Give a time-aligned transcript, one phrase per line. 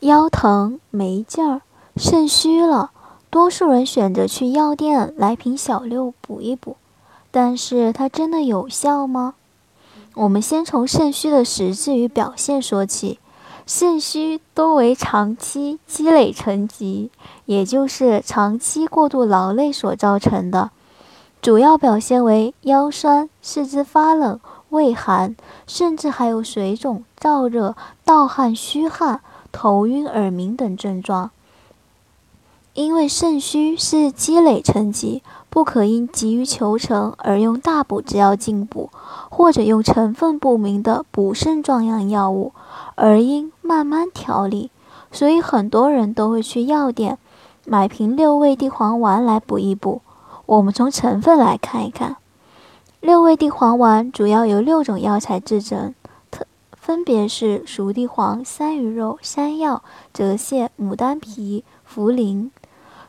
[0.00, 1.62] 腰疼没劲儿，
[1.96, 2.90] 肾虚了，
[3.30, 6.76] 多数人选择去药店来瓶小六补一补，
[7.30, 9.34] 但是它真的有效吗？
[10.14, 13.18] 我们先从肾虚的实质与表现说起。
[13.66, 17.10] 肾虚多为长期积累成疾，
[17.46, 20.70] 也就是长期过度劳累所造成的，
[21.42, 25.34] 主要表现为腰酸、四肢发冷、畏寒，
[25.66, 29.20] 甚至还有水肿、燥热、盗汗、虚汗。
[29.56, 31.30] 头晕、耳鸣等症状，
[32.74, 38.90] 因为肾虚是积累成疾，不可因急于求成而用大补之药进补，
[39.30, 42.52] 或者用成分不明的补肾壮阳药物，
[42.96, 44.70] 而应慢慢调理。
[45.10, 47.16] 所以很多人都会去药店
[47.64, 50.02] 买瓶六味地黄丸来补一补。
[50.44, 52.16] 我们从成分来看一看，
[53.00, 55.94] 六味地黄丸主要由六种药材制成。
[56.86, 59.82] 分别是熟地黄、山萸肉、山药、
[60.14, 62.50] 泽泻、牡丹皮、茯苓。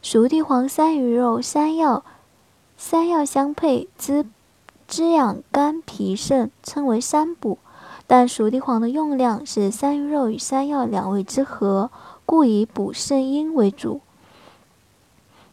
[0.00, 2.04] 熟地黄、山萸肉、山药、
[2.76, 4.26] 山药相配，滋
[4.86, 7.58] 滋养肝脾肾，称为三补。
[8.06, 11.90] 但熟地黄的用量是山萸肉与山药两味之和，
[12.24, 14.00] 故以补肾阴为主。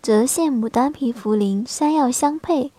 [0.00, 2.72] 泽泻、牡丹皮、茯苓、山药相配，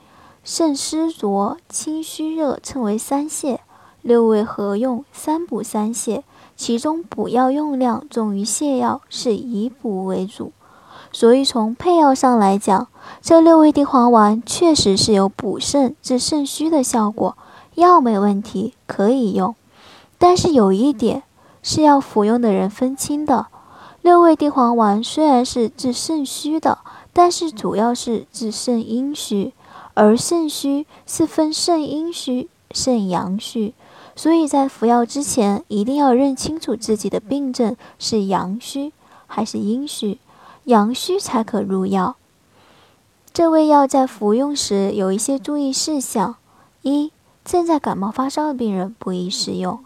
[0.44, 3.60] 肾湿浊、清虚热，称为三泻。
[4.08, 6.22] 六味合用，三补三泻，
[6.56, 10.54] 其中补药用量重于泻药，是以补为主。
[11.12, 12.88] 所以从配药上来讲，
[13.22, 17.36] 这六味地黄丸确实是有补肾治肾虚的效果，
[17.76, 19.54] 药没问题，可以用。
[20.18, 21.24] 但是有一点
[21.62, 23.48] 是要服用的人分清的：
[24.02, 26.78] 六味地黄丸虽然是治肾虚的，
[27.12, 29.54] 但是主要是治肾阴虚，
[29.96, 33.74] 而肾虚是分肾阴虚、肾阳虚。
[34.18, 38.92] 所以在服药之前，一定要认清楚自己的病症是阳虚
[39.28, 40.18] 还是阴虚，
[40.64, 42.16] 阳虚才可入药。
[43.32, 46.36] 这味药在服用时有一些注意事项：
[46.82, 47.12] 一、
[47.46, 49.78] 正在感冒发烧的病人不宜食用；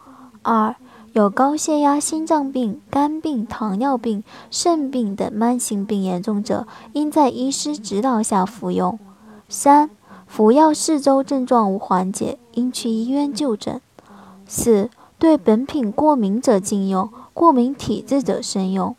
[0.43, 0.73] 二、
[1.11, 8.97] 有高血压、心脏病、肝病、糖尿病、肾病等慢性病严重者，应在医师指导下服用；
[9.49, 9.89] 三、
[10.25, 13.81] 服药四周症状无缓解，应去医院就诊。
[14.53, 18.93] 四对本品过敏者禁用，过敏体质者慎用。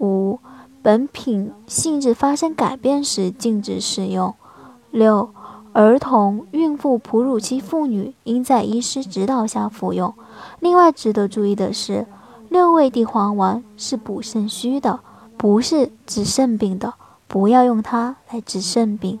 [0.00, 0.40] 五
[0.82, 4.34] 本品性质发生改变时禁止使用。
[4.90, 5.30] 六
[5.72, 10.12] 儿童、孕妇、哺乳期妇女应在医师指导下服用。
[10.58, 12.04] 另外值得注意的是，
[12.48, 14.98] 六味地黄丸是补肾虚的，
[15.36, 16.94] 不是治肾病的，
[17.28, 19.20] 不要用它来治肾病。